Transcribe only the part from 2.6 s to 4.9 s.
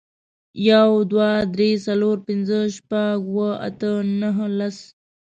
شپږ، اووه، اته، نهه، لس